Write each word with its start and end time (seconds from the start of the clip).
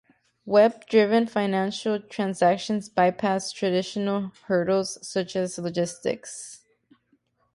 Web-driven 0.47 1.27
financial 1.27 1.99
transactions 1.99 2.89
bypass 2.89 3.51
traditional 3.51 4.31
hurdles 4.47 4.97
such 5.07 5.35
as 5.35 5.59
logistics. 5.59 6.63